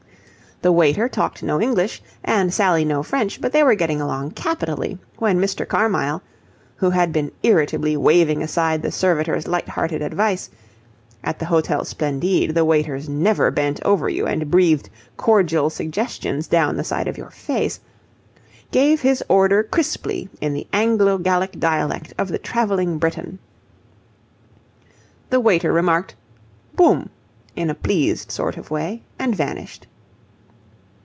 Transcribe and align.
The 0.63 0.71
waiter 0.71 1.09
talked 1.09 1.41
no 1.41 1.59
English 1.59 2.03
and 2.23 2.53
Sally 2.53 2.85
no 2.85 3.01
French, 3.01 3.41
but 3.41 3.51
they 3.51 3.63
were 3.63 3.73
getting 3.73 3.99
along 3.99 4.29
capitally, 4.37 4.99
when 5.17 5.39
Mr. 5.41 5.67
Carmyle, 5.67 6.21
who 6.75 6.91
had 6.91 7.11
been 7.11 7.31
irritably 7.41 7.97
waving 7.97 8.43
aside 8.43 8.83
the 8.83 8.91
servitor's 8.91 9.47
light 9.47 9.69
hearted 9.69 10.03
advice 10.03 10.51
at 11.23 11.39
the 11.39 11.45
Hotel 11.45 11.83
Splendide 11.83 12.53
the 12.53 12.63
waiters 12.63 13.09
never 13.09 13.49
bent 13.49 13.81
over 13.83 14.07
you 14.07 14.27
and 14.27 14.51
breathed 14.51 14.91
cordial 15.17 15.71
suggestions 15.71 16.45
down 16.45 16.77
the 16.77 16.83
side 16.83 17.07
of 17.07 17.17
your 17.17 17.31
face 17.31 17.79
gave 18.69 19.01
his 19.01 19.23
order 19.29 19.63
crisply 19.63 20.29
in 20.41 20.53
the 20.53 20.67
Anglo 20.71 21.17
Gallic 21.17 21.59
dialect 21.59 22.13
of 22.19 22.27
the 22.27 22.37
travelling 22.37 22.99
Briton. 22.99 23.39
The 25.31 25.39
waiter 25.39 25.73
remarked, 25.73 26.13
"Boum!" 26.75 27.09
in 27.55 27.71
a 27.71 27.73
pleased 27.73 28.29
sort 28.29 28.57
of 28.57 28.69
way, 28.69 29.01
and 29.17 29.35
vanished. 29.35 29.87